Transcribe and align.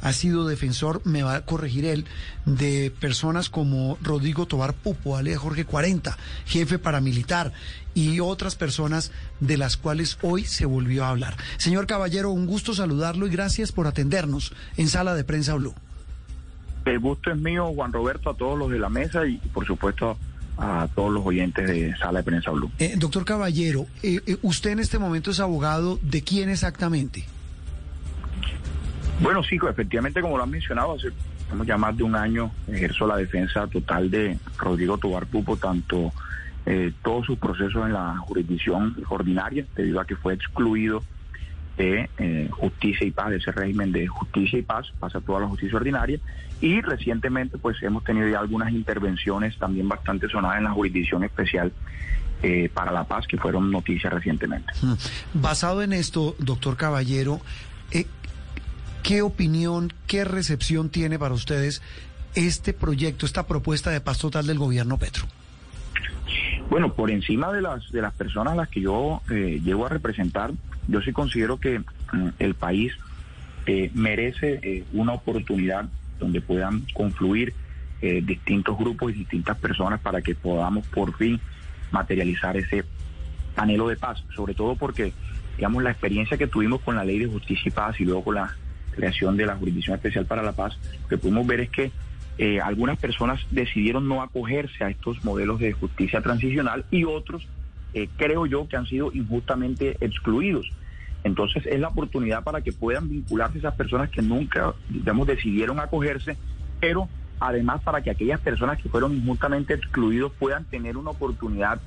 ha 0.00 0.12
sido 0.12 0.46
defensor, 0.46 1.00
me 1.04 1.22
va 1.22 1.36
a 1.36 1.44
corregir 1.44 1.84
él, 1.84 2.04
de 2.44 2.92
personas 3.00 3.50
como 3.50 3.98
Rodrigo 4.02 4.46
Tobar 4.46 4.74
Pupo, 4.74 5.16
alias 5.16 5.38
Jorge 5.38 5.64
40, 5.64 6.16
jefe 6.46 6.78
paramilitar, 6.78 7.52
y 7.94 8.20
otras 8.20 8.56
personas 8.56 9.10
de 9.40 9.56
las 9.56 9.76
cuales 9.76 10.18
hoy 10.22 10.44
se 10.44 10.66
volvió 10.66 11.04
a 11.04 11.10
hablar. 11.10 11.36
Señor 11.56 11.86
Caballero, 11.86 12.30
un 12.30 12.46
gusto 12.46 12.74
saludarlo 12.74 13.26
y 13.26 13.30
gracias 13.30 13.72
por 13.72 13.86
atendernos 13.86 14.52
en 14.76 14.88
Sala 14.88 15.14
de 15.14 15.24
Prensa 15.24 15.54
Blue. 15.54 15.74
El 16.84 17.00
gusto 17.00 17.32
es 17.32 17.38
mío, 17.38 17.72
Juan 17.74 17.92
Roberto, 17.92 18.30
a 18.30 18.34
todos 18.34 18.58
los 18.58 18.70
de 18.70 18.78
la 18.78 18.88
mesa 18.88 19.26
y 19.26 19.38
por 19.52 19.66
supuesto 19.66 20.16
a 20.58 20.88
todos 20.94 21.12
los 21.12 21.24
oyentes 21.24 21.66
de 21.66 21.96
Sala 21.96 22.20
de 22.20 22.24
Prensa 22.24 22.50
Blue. 22.50 22.70
Eh, 22.78 22.94
doctor 22.96 23.24
Caballero, 23.24 23.86
eh, 24.02 24.20
eh, 24.26 24.36
usted 24.42 24.70
en 24.70 24.80
este 24.80 24.98
momento 24.98 25.30
es 25.30 25.40
abogado 25.40 25.98
de 26.02 26.22
quién 26.22 26.48
exactamente? 26.48 27.24
Bueno, 29.20 29.42
sí, 29.42 29.58
efectivamente, 29.68 30.20
como 30.20 30.36
lo 30.36 30.42
han 30.42 30.50
mencionado, 30.50 30.94
hace 30.94 31.08
ya 31.64 31.76
más 31.76 31.96
de 31.96 32.02
un 32.02 32.14
año 32.14 32.50
ejerzo 32.68 33.06
la 33.06 33.16
defensa 33.16 33.66
total 33.66 34.10
de 34.10 34.38
Rodrigo 34.58 34.98
Tobar 34.98 35.26
Pupo, 35.26 35.56
tanto 35.56 36.12
eh, 36.66 36.92
todos 37.02 37.26
sus 37.26 37.38
procesos 37.38 37.86
en 37.86 37.92
la 37.92 38.16
jurisdicción 38.18 38.96
ordinaria, 39.08 39.64
debido 39.74 40.00
a 40.00 40.04
que 40.04 40.16
fue 40.16 40.34
excluido 40.34 41.02
de 41.76 42.08
eh, 42.18 42.48
justicia 42.50 43.06
y 43.06 43.10
paz, 43.10 43.30
de 43.30 43.36
ese 43.36 43.52
régimen 43.52 43.92
de 43.92 44.06
justicia 44.06 44.58
y 44.58 44.62
paz, 44.62 44.86
pasa 44.98 45.20
toda 45.20 45.40
la 45.40 45.46
justicia 45.46 45.76
ordinaria, 45.76 46.18
y 46.60 46.80
recientemente 46.80 47.58
pues 47.58 47.82
hemos 47.82 48.02
tenido 48.04 48.28
ya 48.28 48.40
algunas 48.40 48.72
intervenciones 48.72 49.56
también 49.58 49.88
bastante 49.88 50.28
sonadas 50.28 50.58
en 50.58 50.64
la 50.64 50.70
jurisdicción 50.70 51.22
especial 51.24 51.72
eh, 52.42 52.70
para 52.72 52.92
la 52.92 53.04
paz, 53.04 53.26
que 53.26 53.36
fueron 53.36 53.70
noticias 53.70 54.12
recientemente. 54.12 54.72
Basado 55.34 55.82
en 55.82 55.92
esto, 55.92 56.34
doctor 56.38 56.76
Caballero, 56.76 57.40
eh, 57.92 58.06
¿Qué 59.06 59.22
opinión, 59.22 59.92
qué 60.08 60.24
recepción 60.24 60.90
tiene 60.90 61.16
para 61.16 61.32
ustedes 61.32 61.80
este 62.34 62.72
proyecto, 62.72 63.24
esta 63.24 63.46
propuesta 63.46 63.90
de 63.90 64.00
paz 64.00 64.18
total 64.18 64.48
del 64.48 64.58
gobierno 64.58 64.98
Petro? 64.98 65.26
Bueno, 66.70 66.92
por 66.92 67.12
encima 67.12 67.52
de 67.52 67.62
las 67.62 67.92
de 67.92 68.02
las 68.02 68.12
personas 68.14 68.54
a 68.54 68.56
las 68.56 68.68
que 68.68 68.80
yo 68.80 69.22
eh, 69.30 69.60
llego 69.62 69.86
a 69.86 69.90
representar, 69.90 70.50
yo 70.88 71.00
sí 71.02 71.12
considero 71.12 71.60
que 71.60 71.78
mm, 71.78 72.30
el 72.40 72.54
país 72.54 72.94
eh, 73.66 73.92
merece 73.94 74.58
eh, 74.64 74.84
una 74.92 75.12
oportunidad 75.12 75.88
donde 76.18 76.40
puedan 76.40 76.80
confluir 76.92 77.54
eh, 78.02 78.22
distintos 78.24 78.76
grupos 78.76 79.12
y 79.12 79.18
distintas 79.18 79.56
personas 79.58 80.00
para 80.00 80.20
que 80.20 80.34
podamos 80.34 80.84
por 80.88 81.16
fin 81.16 81.38
materializar 81.92 82.56
ese 82.56 82.84
anhelo 83.54 83.86
de 83.86 83.94
paz, 83.94 84.24
sobre 84.34 84.54
todo 84.54 84.74
porque, 84.74 85.12
digamos, 85.56 85.84
la 85.84 85.92
experiencia 85.92 86.36
que 86.36 86.48
tuvimos 86.48 86.80
con 86.80 86.96
la 86.96 87.04
ley 87.04 87.20
de 87.20 87.28
justicia 87.28 87.68
y 87.68 87.70
paz 87.70 88.00
y 88.00 88.04
luego 88.04 88.24
con 88.24 88.34
la 88.34 88.56
creación 88.96 89.36
de 89.36 89.46
la 89.46 89.54
Jurisdicción 89.54 89.94
Especial 89.94 90.26
para 90.26 90.42
la 90.42 90.52
Paz, 90.52 90.76
lo 91.02 91.08
que 91.08 91.18
pudimos 91.18 91.46
ver 91.46 91.60
es 91.60 91.70
que 91.70 91.92
eh, 92.38 92.60
algunas 92.60 92.98
personas 92.98 93.40
decidieron 93.50 94.08
no 94.08 94.22
acogerse 94.22 94.84
a 94.84 94.90
estos 94.90 95.24
modelos 95.24 95.60
de 95.60 95.72
justicia 95.72 96.20
transicional 96.20 96.84
y 96.90 97.04
otros, 97.04 97.46
eh, 97.94 98.08
creo 98.16 98.46
yo, 98.46 98.68
que 98.68 98.76
han 98.76 98.86
sido 98.86 99.10
injustamente 99.14 99.96
excluidos. 100.00 100.70
Entonces 101.24 101.64
es 101.66 101.80
la 101.80 101.88
oportunidad 101.88 102.42
para 102.42 102.60
que 102.60 102.72
puedan 102.72 103.08
vincularse 103.08 103.58
esas 103.58 103.74
personas 103.74 104.10
que 104.10 104.22
nunca, 104.22 104.74
digamos, 104.88 105.26
decidieron 105.26 105.80
acogerse, 105.80 106.36
pero 106.78 107.08
además 107.40 107.82
para 107.82 108.02
que 108.02 108.10
aquellas 108.10 108.40
personas 108.40 108.80
que 108.80 108.88
fueron 108.88 109.14
injustamente 109.14 109.74
excluidos 109.74 110.32
puedan 110.38 110.64
tener 110.64 110.96
una 110.96 111.10
oportunidad 111.10 111.80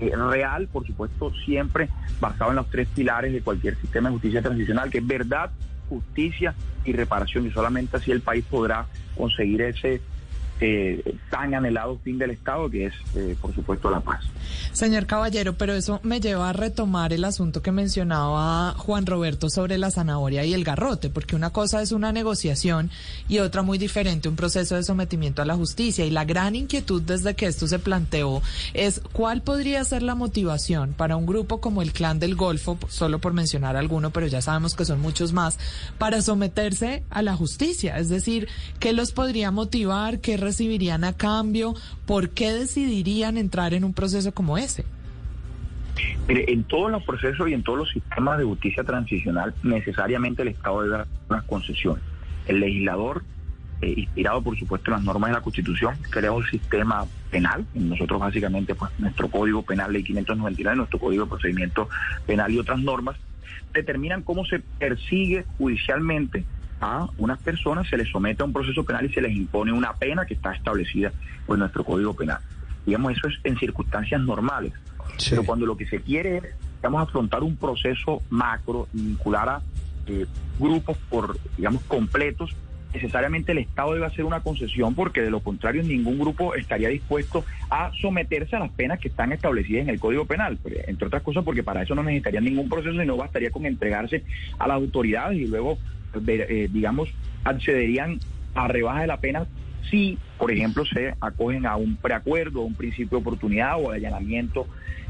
eh, 0.00 0.12
real, 0.16 0.66
por 0.66 0.86
supuesto, 0.86 1.30
siempre 1.44 1.90
basado 2.20 2.50
en 2.50 2.56
los 2.56 2.70
tres 2.70 2.88
pilares 2.88 3.34
de 3.34 3.42
cualquier 3.42 3.76
sistema 3.76 4.08
de 4.08 4.14
justicia 4.14 4.40
transicional, 4.40 4.90
que 4.90 4.98
es 4.98 5.06
verdad, 5.06 5.50
justicia 5.90 6.56
y 6.84 6.92
reparación 6.92 7.46
y 7.46 7.50
solamente 7.50 7.96
así 7.96 8.10
el 8.10 8.22
país 8.22 8.44
podrá 8.48 8.88
conseguir 9.14 9.60
ese 9.62 10.00
eh, 10.60 11.16
tan 11.30 11.54
anhelado 11.54 11.98
fin 11.98 12.18
del 12.18 12.30
Estado, 12.30 12.68
que 12.70 12.86
es, 12.86 12.94
eh, 13.14 13.36
por 13.40 13.54
supuesto, 13.54 13.90
la 13.90 14.00
paz. 14.00 14.24
Señor 14.72 15.06
Caballero, 15.06 15.54
pero 15.54 15.74
eso 15.74 16.00
me 16.02 16.20
lleva 16.20 16.50
a 16.50 16.52
retomar 16.52 17.12
el 17.12 17.24
asunto 17.24 17.62
que 17.62 17.72
mencionaba 17.72 18.74
Juan 18.76 19.06
Roberto 19.06 19.50
sobre 19.50 19.78
la 19.78 19.90
zanahoria 19.90 20.44
y 20.44 20.54
el 20.54 20.64
garrote, 20.64 21.10
porque 21.10 21.34
una 21.34 21.50
cosa 21.50 21.82
es 21.82 21.92
una 21.92 22.12
negociación 22.12 22.90
y 23.28 23.38
otra 23.38 23.62
muy 23.62 23.78
diferente, 23.78 24.28
un 24.28 24.36
proceso 24.36 24.76
de 24.76 24.82
sometimiento 24.82 25.42
a 25.42 25.44
la 25.44 25.56
justicia. 25.56 26.04
Y 26.04 26.10
la 26.10 26.24
gran 26.24 26.54
inquietud 26.54 27.02
desde 27.02 27.34
que 27.34 27.46
esto 27.46 27.66
se 27.66 27.78
planteó 27.78 28.42
es 28.74 29.00
cuál 29.12 29.42
podría 29.42 29.84
ser 29.84 30.02
la 30.02 30.14
motivación 30.14 30.92
para 30.92 31.16
un 31.16 31.26
grupo 31.26 31.60
como 31.60 31.82
el 31.82 31.92
Clan 31.92 32.18
del 32.18 32.36
Golfo, 32.36 32.78
solo 32.88 33.18
por 33.18 33.32
mencionar 33.32 33.76
alguno, 33.76 34.10
pero 34.10 34.26
ya 34.26 34.42
sabemos 34.42 34.74
que 34.74 34.84
son 34.84 35.00
muchos 35.00 35.32
más, 35.32 35.58
para 35.98 36.22
someterse 36.22 37.02
a 37.10 37.22
la 37.22 37.34
justicia. 37.34 37.98
Es 37.98 38.08
decir, 38.08 38.48
¿qué 38.78 38.92
los 38.92 39.12
podría 39.12 39.50
motivar? 39.50 40.20
¿Qué 40.20 40.36
recibirían 40.50 41.04
a 41.04 41.12
cambio? 41.12 41.74
¿Por 42.06 42.30
qué 42.30 42.52
decidirían 42.52 43.38
entrar 43.38 43.72
en 43.72 43.84
un 43.84 43.94
proceso 43.94 44.32
como 44.32 44.58
ese? 44.58 44.84
Mire, 46.26 46.52
en 46.52 46.64
todos 46.64 46.90
los 46.90 47.04
procesos 47.04 47.48
y 47.48 47.54
en 47.54 47.62
todos 47.62 47.78
los 47.78 47.90
sistemas 47.90 48.38
de 48.38 48.44
justicia 48.44 48.82
transicional, 48.82 49.54
necesariamente 49.62 50.42
el 50.42 50.48
Estado 50.48 50.82
debe 50.82 50.96
dar 50.98 51.06
unas 51.28 51.44
concesiones. 51.44 52.02
El 52.46 52.60
legislador, 52.60 53.22
eh, 53.80 53.94
inspirado 53.96 54.42
por 54.42 54.58
supuesto 54.58 54.90
en 54.90 54.96
las 54.96 55.04
normas 55.04 55.30
de 55.30 55.34
la 55.34 55.40
Constitución, 55.40 55.94
crea 56.10 56.32
un 56.32 56.44
sistema 56.46 57.06
penal. 57.30 57.64
Nosotros 57.74 58.18
básicamente, 58.18 58.74
pues 58.74 58.90
nuestro 58.98 59.28
Código 59.28 59.62
Penal, 59.62 59.92
Ley 59.92 60.02
599, 60.02 60.76
nuestro 60.76 60.98
Código 60.98 61.24
de 61.24 61.30
Procedimiento 61.30 61.88
Penal 62.26 62.50
y 62.50 62.58
otras 62.58 62.80
normas, 62.80 63.16
determinan 63.72 64.22
cómo 64.22 64.44
se 64.46 64.58
persigue 64.58 65.44
judicialmente 65.58 66.44
a 66.80 67.08
unas 67.18 67.38
personas, 67.40 67.88
se 67.88 67.96
les 67.96 68.08
somete 68.08 68.42
a 68.42 68.46
un 68.46 68.52
proceso 68.52 68.84
penal 68.84 69.06
y 69.06 69.12
se 69.12 69.20
les 69.20 69.32
impone 69.32 69.72
una 69.72 69.92
pena 69.94 70.24
que 70.24 70.34
está 70.34 70.54
establecida 70.54 71.12
por 71.46 71.58
nuestro 71.58 71.84
Código 71.84 72.14
Penal. 72.14 72.38
Digamos, 72.86 73.16
eso 73.16 73.28
es 73.28 73.34
en 73.44 73.58
circunstancias 73.58 74.20
normales. 74.20 74.72
Sí. 75.16 75.30
Pero 75.30 75.44
cuando 75.44 75.66
lo 75.66 75.76
que 75.76 75.86
se 75.86 76.00
quiere 76.00 76.38
es, 76.38 76.44
digamos, 76.76 77.02
afrontar 77.02 77.42
un 77.42 77.56
proceso 77.56 78.22
macro 78.30 78.88
y 78.94 79.02
vincular 79.02 79.48
a 79.48 79.62
eh, 80.06 80.26
grupos 80.58 80.96
por, 81.08 81.36
digamos, 81.56 81.82
completos, 81.84 82.56
necesariamente 82.92 83.52
el 83.52 83.58
Estado 83.58 83.94
debe 83.94 84.06
hacer 84.06 84.24
una 84.24 84.40
concesión 84.40 84.94
porque 84.94 85.22
de 85.22 85.30
lo 85.30 85.40
contrario 85.40 85.82
ningún 85.82 86.18
grupo 86.18 86.54
estaría 86.54 86.88
dispuesto 86.88 87.44
a 87.68 87.92
someterse 88.00 88.56
a 88.56 88.60
las 88.60 88.70
penas 88.70 88.98
que 88.98 89.08
están 89.08 89.32
establecidas 89.32 89.82
en 89.82 89.90
el 89.90 90.00
Código 90.00 90.26
Penal, 90.26 90.58
entre 90.86 91.06
otras 91.06 91.22
cosas 91.22 91.44
porque 91.44 91.62
para 91.62 91.82
eso 91.82 91.94
no 91.94 92.02
necesitaría 92.02 92.40
ningún 92.40 92.68
proceso 92.68 93.00
y 93.02 93.06
no 93.06 93.16
bastaría 93.16 93.50
con 93.50 93.66
entregarse 93.66 94.24
a 94.58 94.66
las 94.66 94.76
autoridades 94.76 95.38
y 95.38 95.46
luego, 95.46 95.78
eh, 96.14 96.68
digamos, 96.70 97.10
accederían 97.44 98.18
a 98.54 98.68
rebaja 98.68 99.02
de 99.02 99.06
la 99.06 99.18
pena 99.18 99.46
si, 99.88 100.18
por 100.38 100.50
ejemplo, 100.50 100.84
se 100.84 101.14
acogen 101.20 101.66
a 101.66 101.76
un 101.76 101.96
preacuerdo, 101.96 102.60
a 102.60 102.64
un 102.64 102.74
principio 102.74 103.18
de 103.18 103.22
oportunidad 103.22 103.82
o 103.82 103.90
de 103.90 103.96
allanamiento 103.96 104.66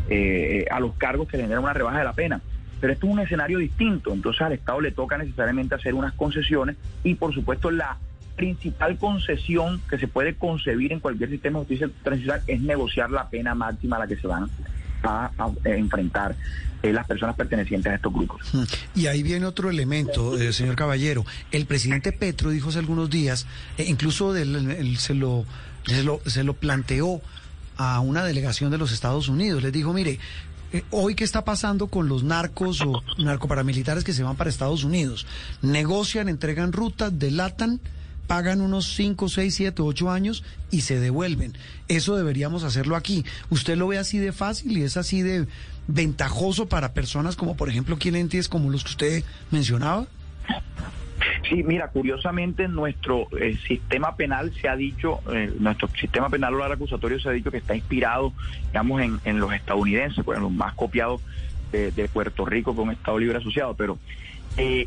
eh, 0.09 0.65
a 0.71 0.81
los 0.81 0.95
cargos 0.95 1.29
que 1.29 1.37
generan 1.37 1.63
una 1.63 1.73
rebaja 1.73 1.99
de 1.99 2.05
la 2.05 2.13
pena. 2.13 2.41
Pero 2.81 2.93
esto 2.93 3.07
es 3.07 3.13
un 3.13 3.21
escenario 3.21 3.59
distinto, 3.59 4.13
entonces 4.13 4.41
al 4.41 4.53
Estado 4.53 4.81
le 4.81 4.91
toca 4.91 5.19
necesariamente 5.19 5.75
hacer 5.75 5.93
unas 5.95 6.15
concesiones 6.15 6.77
y 7.05 7.15
por 7.15 7.35
supuesto 7.35 7.71
la 7.71 7.99
principal 8.37 8.97
concesión 8.97 9.83
que 9.91 9.99
se 9.99 10.09
puede 10.09 10.35
concebir 10.35 10.93
en 10.95 11.01
cualquier 11.01 11.29
sistema 11.29 11.59
de 11.59 11.67
justicia 11.67 11.91
transicional 12.03 12.43
es 12.47 12.61
negociar 12.63 13.11
la 13.11 13.29
pena 13.29 13.55
máxima 13.55 13.97
a 13.97 13.99
la 14.01 14.07
que 14.07 14.17
se 14.17 14.27
van 14.27 14.49
a, 15.03 15.31
a 15.39 15.51
enfrentar 15.65 16.37
eh, 16.83 16.93
las 16.93 17.07
personas 17.07 17.37
pertenecientes 17.37 17.93
a 17.93 17.97
estos 17.97 18.13
grupos. 18.13 18.41
Y 18.95 19.07
ahí 19.07 19.23
viene 19.23 19.47
otro 19.47 19.69
elemento, 19.71 20.39
eh, 20.39 20.53
señor 20.53 20.77
Caballero. 20.77 21.27
El 21.51 21.67
presidente 21.67 22.13
Petro 22.13 22.51
dijo 22.51 22.71
hace 22.71 22.79
algunos 22.79 23.11
días, 23.11 23.47
eh, 23.77 23.85
incluso 23.89 24.33
del, 24.33 24.71
el, 24.71 24.97
se, 24.97 25.15
lo, 25.15 25.45
se, 25.87 26.03
lo, 26.03 26.21
se 26.27 26.43
lo 26.45 26.55
planteó 26.55 27.21
a 27.77 28.01
una 28.01 28.25
delegación 28.25 28.71
de 28.71 28.79
los 28.79 28.93
Estados 28.93 29.29
Unidos. 29.29 29.63
Les 29.63 29.73
dijo, 29.73 29.93
mire, 29.93 30.19
eh, 30.73 30.85
hoy 30.91 31.15
qué 31.15 31.25
está 31.25 31.45
pasando 31.45 31.89
con 31.89 32.09
los 32.09 32.23
narcos 32.23 32.81
o 32.83 33.03
narcoparamilitares 33.19 34.05
que 34.05 34.13
se 34.13 34.23
van 34.23 34.37
para 34.37 34.51
Estados 34.51 34.85
Unidos. 34.85 35.27
Negocian, 35.63 36.29
entregan 36.29 36.73
rutas, 36.73 37.19
delatan, 37.19 37.81
pagan 38.31 38.61
unos 38.61 38.95
5, 38.95 39.29
6, 39.29 39.53
7, 39.53 39.83
8 39.83 40.09
años 40.09 40.45
y 40.71 40.83
se 40.83 41.01
devuelven. 41.01 41.55
Eso 41.89 42.17
deberíamos 42.17 42.63
hacerlo 42.63 42.95
aquí. 42.95 43.25
¿Usted 43.49 43.77
lo 43.77 43.89
ve 43.89 43.99
así 43.99 44.19
de 44.19 44.31
fácil 44.31 44.79
y 44.79 44.85
es 44.85 44.97
así 44.97 45.23
de, 45.23 45.49
ventajoso 45.89 46.69
para 46.69 46.95
personas 46.95 47.35
como, 47.35 47.57
por 47.57 47.69
ejemplo, 47.69 47.99
clientes 47.99 48.49
como 48.49 48.71
los 48.71 48.85
que 48.85 48.91
usted 48.91 49.25
mencionaba? 49.51 50.07
Sí, 51.49 51.65
mira, 51.65 51.89
curiosamente 51.89 52.69
nuestro 52.69 53.27
eh, 53.37 53.59
sistema 53.67 54.15
penal 54.15 54.53
se 54.61 54.69
ha 54.69 54.77
dicho, 54.77 55.19
eh, 55.35 55.53
nuestro 55.59 55.89
sistema 56.01 56.29
penal 56.29 56.55
oral 56.55 56.71
acusatorio 56.71 57.19
se 57.19 57.31
ha 57.31 57.33
dicho 57.33 57.51
que 57.51 57.57
está 57.57 57.75
inspirado, 57.75 58.33
digamos, 58.69 59.03
en, 59.03 59.19
en 59.25 59.41
los 59.41 59.53
estadounidenses, 59.53 60.25
en 60.25 60.43
los 60.43 60.53
más 60.53 60.75
copiados 60.75 61.21
de, 61.73 61.91
de 61.91 62.07
Puerto 62.07 62.45
Rico 62.45 62.77
con 62.77 62.93
Estado 62.93 63.19
Libre 63.19 63.39
Asociado, 63.39 63.75
pero 63.75 63.99
eh, 64.57 64.87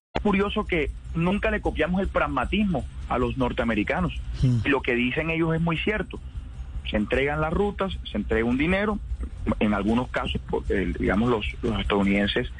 Curioso 0.21 0.65
que 0.65 0.91
nunca 1.15 1.51
le 1.51 1.61
copiamos 1.61 2.01
el 2.01 2.07
pragmatismo 2.07 2.85
a 3.09 3.17
los 3.17 3.37
norteamericanos. 3.37 4.13
Y 4.41 4.69
lo 4.69 4.81
que 4.81 4.95
dicen 4.95 5.29
ellos 5.29 5.53
es 5.55 5.61
muy 5.61 5.77
cierto. 5.77 6.19
Se 6.89 6.97
entregan 6.97 7.41
las 7.41 7.53
rutas, 7.53 7.97
se 8.09 8.17
entrega 8.17 8.45
un 8.45 8.57
dinero. 8.57 8.99
En 9.59 9.73
algunos 9.73 10.09
casos, 10.09 10.41
eh, 10.69 10.93
digamos, 10.99 11.29
los, 11.29 11.45
los 11.61 11.79
estadounidenses 11.79 12.51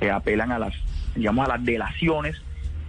eh, 0.00 0.10
apelan 0.10 0.52
a 0.52 0.58
las, 0.58 0.74
digamos, 1.14 1.44
a 1.46 1.56
las 1.56 1.64
delaciones, 1.64 2.40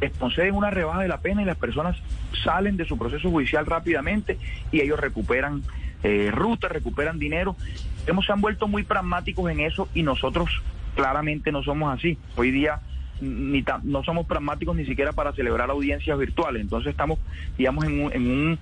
les 0.02 0.12
conceden 0.12 0.56
una 0.56 0.70
rebaja 0.70 1.02
de 1.02 1.08
la 1.08 1.18
pena 1.18 1.42
y 1.42 1.46
las 1.46 1.58
personas 1.58 1.98
salen 2.44 2.78
de 2.78 2.86
su 2.86 2.98
proceso 2.98 3.30
judicial 3.30 3.66
rápidamente 3.66 4.38
y 4.72 4.82
ellos 4.82 5.00
recuperan 5.00 5.64
eh, 6.04 6.32
rutas, 6.32 6.72
recuperan 6.72 7.20
dinero. 7.20 7.56
Hemos 8.08 8.26
se 8.26 8.32
han 8.32 8.42
vuelto 8.42 8.68
muy 8.68 8.84
pragmáticos 8.84 9.52
en 9.52 9.60
eso 9.60 9.90
y 9.94 10.04
nosotros 10.04 10.50
claramente 10.96 11.52
no 11.52 11.64
somos 11.64 11.98
así. 11.98 12.18
Hoy 12.36 12.52
día 12.52 12.80
ni 13.22 13.64
ta- 13.64 13.82
no 13.84 14.04
somos 14.04 14.26
pragmáticos 14.26 14.76
ni 14.76 14.86
siquiera 14.86 15.14
para 15.14 15.34
celebrar 15.34 15.70
audiencias 15.70 16.18
virtuales. 16.18 16.62
Entonces 16.62 16.92
estamos, 16.92 17.20
digamos, 17.58 17.86
en 17.86 18.02
un, 18.06 18.14
en 18.14 18.32
un, 18.32 18.60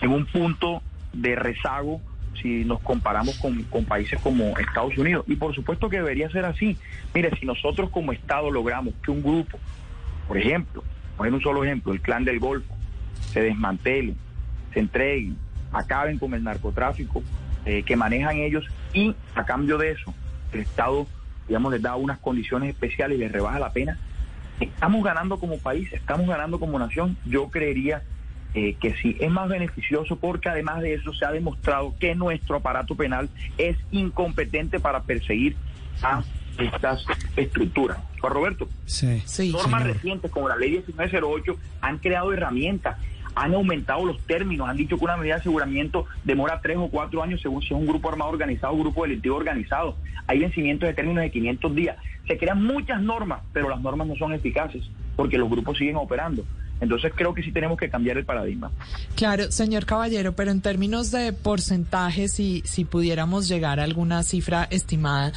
en 0.00 0.10
un 0.10 0.26
punto 0.26 0.82
de 1.12 1.34
rezago 1.36 2.00
si 2.40 2.64
nos 2.64 2.80
comparamos 2.80 3.38
con, 3.38 3.62
con 3.64 3.84
países 3.84 4.18
como 4.20 4.56
Estados 4.58 4.96
Unidos. 4.98 5.24
Y 5.28 5.36
por 5.36 5.54
supuesto 5.54 5.88
que 5.88 5.98
debería 5.98 6.30
ser 6.30 6.44
así. 6.44 6.76
Mire, 7.14 7.30
si 7.38 7.46
nosotros 7.46 7.90
como 7.90 8.12
Estado 8.12 8.50
logramos 8.50 8.94
que 9.04 9.10
un 9.10 9.22
grupo, 9.22 9.58
por 10.26 10.38
ejemplo, 10.38 10.82
poner 11.16 11.32
un 11.34 11.40
solo 11.42 11.62
ejemplo, 11.62 11.92
el 11.92 12.00
clan 12.00 12.24
del 12.24 12.38
Golfo, 12.40 12.74
se 13.32 13.42
desmantele, 13.42 14.14
se 14.72 14.80
entreguen, 14.80 15.36
acaben 15.72 16.18
con 16.18 16.34
el 16.34 16.42
narcotráfico 16.42 17.22
eh, 17.64 17.82
que 17.84 17.96
manejan 17.96 18.38
ellos 18.38 18.64
y 18.92 19.14
a 19.34 19.44
cambio 19.44 19.78
de 19.78 19.92
eso 19.92 20.12
el 20.52 20.60
Estado, 20.60 21.06
digamos, 21.48 21.72
les 21.72 21.82
da 21.82 21.96
unas 21.96 22.18
condiciones 22.18 22.70
especiales 22.70 23.16
y 23.16 23.20
les 23.20 23.32
rebaja 23.32 23.58
la 23.58 23.70
pena. 23.72 23.98
Estamos 24.60 25.02
ganando 25.02 25.38
como 25.38 25.58
país, 25.58 25.92
estamos 25.92 26.26
ganando 26.28 26.60
como 26.60 26.78
nación. 26.78 27.16
Yo 27.24 27.48
creería 27.48 28.02
eh, 28.54 28.76
que 28.80 28.94
sí 28.96 29.16
es 29.18 29.30
más 29.30 29.48
beneficioso 29.48 30.16
porque 30.16 30.48
además 30.48 30.82
de 30.82 30.94
eso 30.94 31.12
se 31.14 31.24
ha 31.24 31.32
demostrado 31.32 31.94
que 31.98 32.14
nuestro 32.14 32.56
aparato 32.56 32.94
penal 32.94 33.28
es 33.58 33.76
incompetente 33.90 34.78
para 34.78 35.02
perseguir 35.02 35.56
a 36.02 36.22
estas 36.58 37.04
estructuras. 37.36 37.98
Juan 38.20 38.32
Roberto, 38.34 38.68
Sí. 38.84 39.22
Sí. 39.24 39.50
normas 39.52 39.80
señor. 39.82 39.96
recientes 39.96 40.30
como 40.30 40.48
la 40.48 40.56
ley 40.56 40.70
1908 40.86 41.56
han 41.80 41.98
creado 41.98 42.32
herramientas, 42.32 42.98
han 43.34 43.54
aumentado 43.54 44.04
los 44.04 44.20
términos, 44.26 44.68
han 44.68 44.76
dicho 44.76 44.98
que 44.98 45.04
una 45.04 45.16
medida 45.16 45.34
de 45.34 45.40
aseguramiento 45.40 46.06
demora 46.24 46.60
tres 46.62 46.76
o 46.78 46.88
cuatro 46.88 47.22
años 47.22 47.40
según 47.40 47.62
si 47.62 47.68
es 47.68 47.72
un 47.72 47.86
grupo 47.86 48.08
armado 48.08 48.30
organizado 48.30 48.74
o 48.74 48.78
grupo 48.78 49.02
delictivo 49.02 49.36
organizado. 49.36 49.96
Hay 50.26 50.38
vencimientos 50.38 50.88
de 50.88 50.94
términos 50.94 51.22
de 51.22 51.30
500 51.30 51.74
días. 51.74 51.96
Se 52.26 52.38
crean 52.38 52.62
muchas 52.62 53.00
normas, 53.00 53.42
pero 53.52 53.68
las 53.68 53.80
normas 53.80 54.06
no 54.06 54.16
son 54.16 54.32
eficaces 54.32 54.82
porque 55.16 55.38
los 55.38 55.50
grupos 55.50 55.78
siguen 55.78 55.96
operando. 55.96 56.44
Entonces 56.82 57.12
creo 57.14 57.32
que 57.32 57.44
sí 57.44 57.52
tenemos 57.52 57.78
que 57.78 57.88
cambiar 57.88 58.18
el 58.18 58.24
paradigma. 58.24 58.72
Claro, 59.14 59.52
señor 59.52 59.86
Caballero, 59.86 60.32
pero 60.32 60.50
en 60.50 60.60
términos 60.60 61.12
de 61.12 61.32
porcentajes, 61.32 62.32
si, 62.32 62.62
si 62.66 62.84
pudiéramos 62.84 63.46
llegar 63.46 63.78
a 63.78 63.84
alguna 63.84 64.24
cifra 64.24 64.64
estimada, 64.68 65.32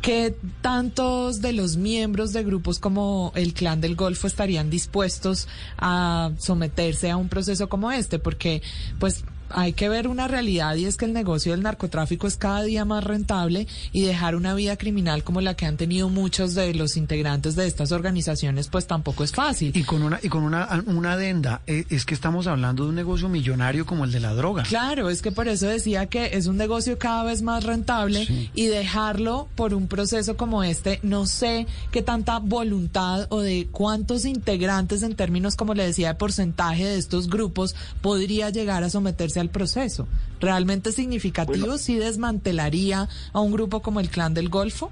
¿qué 0.00 0.36
tantos 0.60 1.42
de 1.42 1.52
los 1.52 1.76
miembros 1.76 2.32
de 2.32 2.44
grupos 2.44 2.78
como 2.78 3.32
el 3.34 3.54
Clan 3.54 3.80
del 3.80 3.96
Golfo 3.96 4.28
estarían 4.28 4.70
dispuestos 4.70 5.48
a 5.78 6.30
someterse 6.38 7.10
a 7.10 7.16
un 7.16 7.28
proceso 7.28 7.68
como 7.68 7.90
este? 7.90 8.20
Porque, 8.20 8.62
pues, 9.00 9.24
hay 9.54 9.72
que 9.72 9.88
ver 9.88 10.08
una 10.08 10.28
realidad 10.28 10.74
y 10.76 10.84
es 10.86 10.96
que 10.96 11.04
el 11.04 11.12
negocio 11.12 11.52
del 11.52 11.62
narcotráfico 11.62 12.26
es 12.26 12.36
cada 12.36 12.62
día 12.62 12.84
más 12.84 13.04
rentable 13.04 13.66
y 13.92 14.02
dejar 14.02 14.34
una 14.36 14.54
vida 14.54 14.76
criminal 14.76 15.22
como 15.24 15.40
la 15.40 15.54
que 15.54 15.66
han 15.66 15.76
tenido 15.76 16.08
muchos 16.08 16.54
de 16.54 16.74
los 16.74 16.96
integrantes 16.96 17.56
de 17.56 17.66
estas 17.66 17.92
organizaciones, 17.92 18.68
pues 18.68 18.86
tampoco 18.86 19.24
es 19.24 19.32
fácil. 19.32 19.72
Y 19.76 19.84
con 19.84 20.02
una 20.02 20.18
y 20.22 20.28
con 20.28 20.42
una, 20.44 20.82
una 20.86 21.12
adenda, 21.12 21.62
eh, 21.66 21.84
es 21.90 22.04
que 22.04 22.14
estamos 22.14 22.46
hablando 22.46 22.84
de 22.84 22.90
un 22.90 22.94
negocio 22.94 23.28
millonario 23.28 23.86
como 23.86 24.04
el 24.04 24.12
de 24.12 24.20
la 24.20 24.34
droga. 24.34 24.62
Claro, 24.64 25.08
es 25.10 25.22
que 25.22 25.32
por 25.32 25.48
eso 25.48 25.66
decía 25.66 26.06
que 26.06 26.30
es 26.36 26.46
un 26.46 26.56
negocio 26.56 26.98
cada 26.98 27.24
vez 27.24 27.42
más 27.42 27.64
rentable 27.64 28.26
Sí. 28.26 28.50
y 28.54 28.66
dejarlo 28.66 29.48
por 29.54 29.74
un 29.74 29.86
proceso 29.88 30.36
como 30.36 30.62
este, 30.64 31.00
no 31.02 31.26
sé 31.26 31.66
qué 31.90 32.02
tanta 32.02 32.38
voluntad 32.38 33.26
o 33.30 33.40
de 33.40 33.68
cuántos 33.70 34.24
integrantes 34.24 35.02
en 35.02 35.14
términos, 35.14 35.56
como 35.56 35.74
le 35.74 35.84
decía, 35.86 36.08
de 36.08 36.14
porcentaje 36.14 36.84
de 36.84 36.96
estos 36.98 37.28
grupos 37.28 37.74
podría 38.00 38.50
llegar 38.50 38.82
a 38.84 38.90
someterse 38.90 39.43
al 39.44 39.50
proceso. 39.50 40.08
¿Realmente 40.40 40.90
significativo 40.90 41.78
si 41.78 41.96
desmantelaría 41.96 43.08
a 43.32 43.40
un 43.40 43.52
grupo 43.52 43.80
como 43.80 44.00
el 44.00 44.08
Clan 44.08 44.34
del 44.34 44.48
Golfo? 44.48 44.90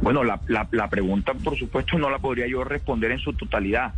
Bueno, 0.00 0.22
la, 0.22 0.40
la, 0.46 0.68
la 0.70 0.88
pregunta, 0.88 1.34
por 1.34 1.58
supuesto, 1.58 1.98
no 1.98 2.08
la 2.08 2.18
podría 2.18 2.46
yo 2.46 2.62
responder 2.62 3.10
en 3.10 3.18
su 3.18 3.32
totalidad. 3.32 3.94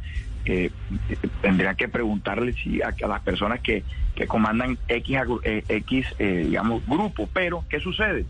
Eh, 0.47 0.71
eh, 1.11 1.17
tendría 1.43 1.75
que 1.75 1.89
preguntarle 1.89 2.55
si 2.55 2.81
a, 2.81 2.95
a 3.05 3.09
las 3.09 3.21
personas 3.21 3.61
que, 3.61 3.85
que 4.15 4.27
comandan 4.27 4.79
X, 4.89 5.19
eh, 5.43 5.63
X 5.69 6.07
eh, 6.19 6.45
digamos, 6.47 6.83
grupo. 6.87 7.29
Pero, 7.35 7.65
¿qué 7.69 7.79
sucede? 7.81 8.25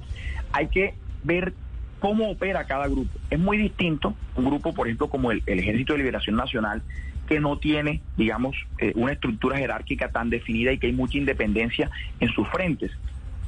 Hay 0.53 0.67
que 0.67 0.95
ver 1.23 1.55
cómo 2.01 2.31
opera 2.31 2.65
cada 2.65 2.89
grupo. 2.89 3.11
Es 3.31 3.39
muy 3.39 3.59
distinto 3.59 4.15
un 4.35 4.47
grupo, 4.47 4.75
por 4.75 4.89
ejemplo, 4.89 5.09
como 5.09 5.31
el, 5.31 5.43
Ejército 5.47 5.93
de 5.93 5.99
Liberación 5.99 6.35
Nacional, 6.35 6.83
que 7.29 7.39
no 7.39 7.59
tiene, 7.59 8.01
digamos, 8.17 8.57
eh, 8.79 8.93
una 8.97 9.13
estructura 9.13 9.57
jerárquica 9.57 10.11
tan 10.11 10.31
definida 10.31 10.73
y 10.73 10.79
que 10.79 10.89
hay 10.89 10.93
mucha 10.93 11.19
independencia 11.19 11.91
en 12.19 12.29
sus 12.31 12.49
frentes. 12.49 12.91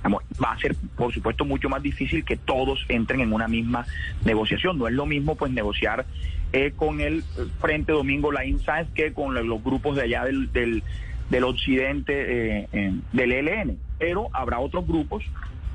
Va 0.04 0.52
a 0.52 0.58
ser, 0.58 0.74
por 0.96 1.12
supuesto, 1.12 1.44
mucho 1.44 1.68
más 1.68 1.82
difícil 1.82 2.24
que 2.24 2.36
todos 2.36 2.84
entren 2.88 3.20
en 3.20 3.32
una 3.32 3.48
misma 3.48 3.86
negociación. 4.24 4.78
No 4.78 4.88
es 4.88 4.94
lo 4.94 5.06
mismo, 5.06 5.36
pues, 5.36 5.52
negociar 5.52 6.06
eh, 6.52 6.72
con 6.74 7.00
el 7.00 7.24
Frente 7.60 7.92
Domingo 7.92 8.32
Laín 8.32 8.60
Sáenz 8.60 8.90
que 8.94 9.12
con 9.12 9.34
los, 9.34 9.64
grupos 9.64 9.96
de 9.96 10.02
allá 10.02 10.24
del, 10.24 10.52
del, 10.52 10.82
del 11.30 11.44
occidente 11.44 12.66
eh, 12.72 12.92
del 13.12 13.32
ELN. 13.32 13.78
Pero 13.98 14.28
habrá 14.32 14.58
otros 14.58 14.86
grupos 14.86 15.24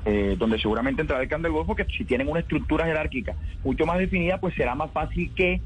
eh, 0.04 0.36
donde 0.38 0.58
seguramente 0.58 1.02
entrará 1.02 1.22
el 1.22 1.28
Can 1.28 1.42
del 1.42 1.52
Golfo 1.52 1.74
que 1.74 1.84
si 1.84 2.04
tienen 2.04 2.28
una 2.28 2.40
estructura 2.40 2.86
jerárquica 2.86 3.34
mucho 3.64 3.84
más 3.86 3.98
definida, 3.98 4.38
pues 4.38 4.54
será 4.54 4.74
más 4.74 4.90
fácil 4.92 5.30
que 5.34 5.60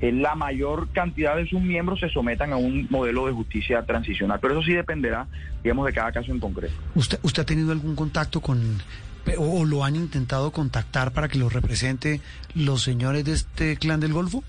eh, 0.00 0.12
la 0.12 0.34
mayor 0.34 0.88
cantidad 0.92 1.36
de 1.36 1.46
sus 1.46 1.60
miembros 1.60 2.00
se 2.00 2.08
sometan 2.08 2.52
a 2.52 2.56
un 2.56 2.86
modelo 2.90 3.26
de 3.26 3.32
justicia 3.32 3.82
transicional. 3.84 4.40
Pero 4.40 4.54
eso 4.54 4.62
sí 4.64 4.72
dependerá, 4.72 5.26
digamos, 5.62 5.86
de 5.86 5.92
cada 5.92 6.10
caso 6.10 6.32
en 6.32 6.40
concreto. 6.40 6.74
¿Usted, 6.94 7.18
usted 7.22 7.42
ha 7.42 7.46
tenido 7.46 7.70
algún 7.70 7.94
contacto 7.94 8.40
con, 8.40 8.80
o, 9.38 9.64
lo 9.64 9.84
han 9.84 9.94
intentado 9.96 10.50
contactar 10.50 11.12
para 11.12 11.28
que 11.28 11.38
lo 11.38 11.48
represente 11.48 12.20
los 12.54 12.82
señores 12.82 13.24
de 13.24 13.32
este 13.32 13.76
clan 13.76 14.00
del 14.00 14.12
Golfo? 14.12 14.42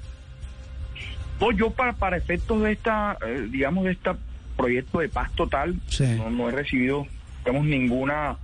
No, 1.39 1.51
yo 1.51 1.71
para, 1.71 1.93
para 1.93 2.17
efectos 2.17 2.61
de 2.61 2.71
esta, 2.71 3.17
eh, 3.27 3.47
digamos, 3.51 3.83
de 3.85 3.91
este 3.91 4.11
proyecto 4.55 4.99
de 4.99 5.09
paz 5.09 5.31
total, 5.33 5.75
Sí. 5.87 6.05
no, 6.17 6.29
no 6.29 6.49
he 6.49 6.51
recibido, 6.51 7.05
digamos, 7.45 7.65
ninguna 7.67 8.37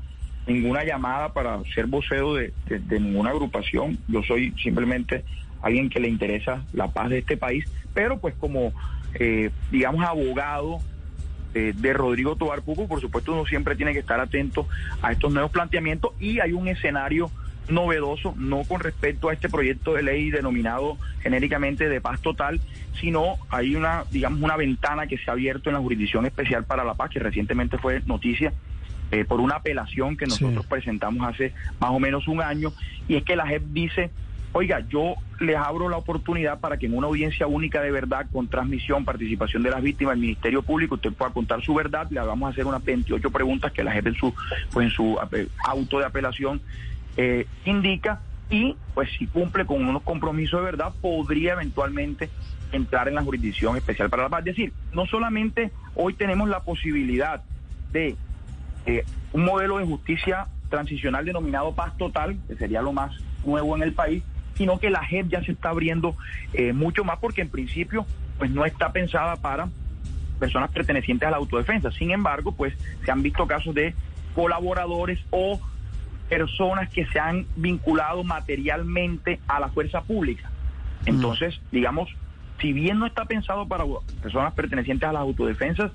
ninguna 0.50 0.84
llamada 0.84 1.34
para 1.34 1.60
ser 1.76 1.86
vocero 1.88 2.34
de, 2.34 2.52
ninguna 2.90 3.30
agrupación. 3.30 3.98
Yo 4.08 4.24
soy 4.24 4.54
simplemente 4.62 5.24
alguien 5.62 5.90
que 5.90 6.00
le 6.00 6.08
interesa 6.08 6.64
la 6.74 6.88
paz 6.88 7.10
de 7.10 7.20
este 7.20 7.38
país, 7.38 7.66
pero 7.94 8.20
pues 8.20 8.36
como, 8.36 8.74
eh, 9.14 9.52
digamos, 9.72 10.04
abogado 10.06 10.80
eh, 11.54 11.74
de 11.76 11.94
Rodrigo 11.94 12.36
Tobar 12.36 12.62
por 12.62 13.02
supuesto 13.02 13.34
uno 13.34 13.46
siempre 13.46 13.76
tiene 13.76 13.94
que 13.94 14.00
estar 14.00 14.20
atento 14.20 14.68
a 15.02 15.12
estos 15.12 15.34
nuevos 15.34 15.52
planteamientos 15.52 16.12
y 16.20 16.40
hay 16.40 16.54
un 16.54 16.68
escenario 16.68 17.32
novedoso, 17.70 18.34
no 18.38 18.64
con 18.64 18.80
respecto 18.82 19.30
a 19.30 19.34
este 19.34 19.50
proyecto 19.50 19.94
de 19.94 20.04
ley 20.04 20.30
denominado 20.32 20.98
genéricamente 21.22 21.88
de 21.88 22.02
paz 22.02 22.22
total, 22.22 22.60
sino 23.00 23.38
hay 23.50 23.76
una, 23.76 24.06
digamos, 24.12 24.42
una 24.42 24.58
ventana 24.58 25.08
que 25.08 25.18
se 25.18 25.30
ha 25.30 25.34
abierto 25.34 25.70
en 25.70 25.76
la 25.76 25.82
Jurisdicción 25.82 26.26
Especial 26.26 26.66
para 26.66 26.84
la 26.84 26.96
Paz, 26.96 27.12
que 27.12 27.20
recientemente 27.20 27.78
fue 27.78 28.02
noticia, 28.06 28.54
eh, 29.12 29.26
por 29.26 29.40
una 29.40 29.56
apelación 29.56 30.18
que 30.18 30.28
nosotros 30.28 30.66
presentamos 30.66 31.28
hace 31.28 31.54
más 31.80 31.92
o 31.92 32.00
menos 32.00 32.28
un 32.28 32.42
año, 32.42 32.72
y 33.08 33.16
es 33.16 33.24
que 33.24 33.36
la 33.36 33.48
JEP 33.48 33.64
dice, 33.72 34.12
oiga, 34.52 34.82
yo 34.88 35.16
les 35.40 35.56
abro 35.56 35.90
la 35.90 35.98
oportunidad 35.98 36.60
para 36.60 36.78
que 36.78 36.86
en 36.86 36.96
una 36.96 37.08
audiencia 37.08 37.48
única 37.48 37.82
de 37.82 37.92
verdad, 37.92 38.28
con 38.32 38.48
transmisión, 38.48 39.06
participación 39.06 39.64
de 39.64 39.72
las 39.72 39.82
víctimas, 39.82 40.16
el 40.16 40.22
Ministerio 40.22 40.62
Público, 40.62 40.96
usted 40.96 41.14
pueda 41.14 41.32
contar 41.32 41.62
su 41.62 41.74
verdad, 41.74 42.08
le 42.10 42.20
vamos 42.20 42.48
a 42.48 42.52
hacer 42.52 42.66
unas 42.66 42.84
28 42.84 43.32
preguntas 43.32 43.72
que 43.72 43.84
la 43.84 43.92
JEP 43.92 44.08
en 44.08 44.16
su, 44.16 44.34
pues 44.72 44.86
en 44.86 44.92
su 44.92 45.18
eh, 45.32 45.48
auto 45.66 46.00
de 46.00 46.06
apelación 46.06 46.62
eh, 47.18 47.48
indica, 47.66 48.22
y 48.50 48.76
pues 48.94 49.10
si 49.18 49.28
cumple 49.28 49.66
con 49.66 49.88
unos 49.88 50.02
compromisos 50.04 50.60
de 50.60 50.66
verdad, 50.66 50.94
podría 51.02 51.54
eventualmente 51.54 52.30
entrar 52.72 53.08
en 53.08 53.16
la 53.16 53.24
jurisdicción 53.24 53.78
especial 53.78 54.10
para 54.10 54.24
la 54.24 54.30
paz. 54.30 54.40
Es 54.40 54.56
decir, 54.56 54.74
no 54.94 55.06
solamente 55.06 55.72
hoy 55.96 56.14
tenemos 56.14 56.50
la 56.50 56.62
posibilidad 56.62 57.42
de 57.92 58.16
eh, 58.90 59.06
un 59.34 59.46
modelo 59.46 59.78
de 59.78 59.86
justicia 59.86 60.48
transicional 60.70 61.24
denominado 61.24 61.74
paz 61.74 61.96
total, 61.98 62.38
que 62.48 62.56
sería 62.56 62.82
lo 62.82 62.92
más 62.92 63.12
nuevo 63.46 63.76
en 63.76 63.84
el 63.84 63.94
país, 63.94 64.24
sino 64.56 64.80
que 64.80 64.90
la 64.90 65.06
JEP 65.06 65.28
ya 65.30 65.44
se 65.44 65.52
está 65.52 65.70
abriendo 65.70 66.16
eh, 66.54 66.74
mucho 66.74 67.04
más 67.04 67.20
porque 67.20 67.42
en 67.42 67.50
principio 67.50 68.06
pues 68.40 68.50
no 68.50 68.66
está 68.66 68.92
pensada 68.92 69.36
para 69.36 69.70
personas 70.40 70.72
pertenecientes 70.72 71.28
a 71.28 71.32
la 71.32 71.38
autodefensa. 71.38 71.92
Sin 71.92 72.12
embargo, 72.12 72.54
pues 72.54 72.74
se 73.06 73.12
han 73.12 73.22
visto 73.22 73.46
casos 73.46 73.76
de 73.76 73.94
colaboradores 74.34 75.20
o 75.30 75.60
personas 76.30 76.90
que 76.90 77.06
se 77.08 77.20
han 77.20 77.46
vinculado 77.56 78.24
materialmente 78.24 79.40
a 79.48 79.60
la 79.60 79.70
fuerza 79.70 80.02
pública. 80.02 80.50
Entonces, 81.06 81.60
digamos, 81.72 82.10
si 82.60 82.74
bien 82.74 83.00
no 83.00 83.06
está 83.06 83.26
pensado 83.26 83.68
para 83.68 83.84
personas 84.22 84.54
pertenecientes 84.54 85.08
a 85.08 85.14
las 85.14 85.22
autodefensas, 85.22 85.92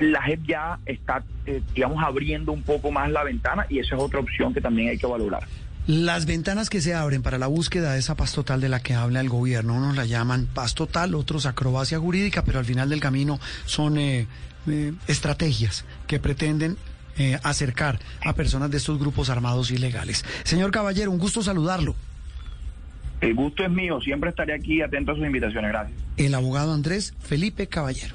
la 0.00 0.22
JEP 0.22 0.46
ya 0.46 0.78
está, 0.86 1.22
eh, 1.46 1.62
digamos, 1.74 2.02
abriendo 2.02 2.52
un 2.52 2.62
poco 2.62 2.90
más 2.90 3.10
la 3.10 3.24
ventana 3.24 3.66
y 3.68 3.78
esa 3.78 3.96
es 3.96 4.02
otra 4.02 4.20
opción 4.20 4.54
que 4.54 4.60
también 4.60 4.90
hay 4.90 4.98
que 4.98 5.06
valorar. 5.06 5.42
Las 5.86 6.26
ventanas 6.26 6.68
que 6.68 6.82
se 6.82 6.94
abren 6.94 7.22
para 7.22 7.38
la 7.38 7.46
búsqueda 7.46 7.94
de 7.94 7.98
esa 7.98 8.14
paz 8.14 8.34
total 8.34 8.60
de 8.60 8.68
la 8.68 8.80
que 8.80 8.94
habla 8.94 9.20
el 9.20 9.30
gobierno, 9.30 9.74
unos 9.74 9.96
la 9.96 10.04
llaman 10.04 10.46
paz 10.46 10.74
total, 10.74 11.14
otros 11.14 11.46
acrobacia 11.46 11.98
jurídica, 11.98 12.44
pero 12.44 12.58
al 12.58 12.66
final 12.66 12.90
del 12.90 13.00
camino 13.00 13.40
son 13.64 13.96
eh, 13.96 14.26
eh, 14.66 14.92
estrategias 15.06 15.84
que 16.06 16.18
pretenden 16.20 16.76
acercar 17.42 17.98
a 18.24 18.32
personas 18.32 18.70
de 18.70 18.76
estos 18.76 18.96
grupos 19.00 19.28
armados 19.28 19.72
ilegales. 19.72 20.24
Señor 20.44 20.70
Caballero, 20.70 21.10
un 21.10 21.18
gusto 21.18 21.42
saludarlo. 21.42 21.96
El 23.20 23.34
gusto 23.34 23.64
es 23.64 23.70
mío, 23.70 24.00
siempre 24.00 24.30
estaré 24.30 24.54
aquí 24.54 24.82
atento 24.82 25.10
a 25.10 25.14
sus 25.16 25.26
invitaciones, 25.26 25.72
gracias. 25.72 25.98
El 26.16 26.32
abogado 26.32 26.72
Andrés 26.72 27.14
Felipe 27.18 27.66
Caballero. 27.66 28.14